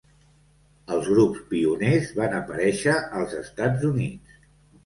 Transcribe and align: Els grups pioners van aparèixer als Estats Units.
Els 0.95 1.09
grups 1.15 1.43
pioners 1.51 2.09
van 2.21 2.35
aparèixer 2.39 2.97
als 3.21 3.37
Estats 3.43 3.89
Units. 3.95 4.43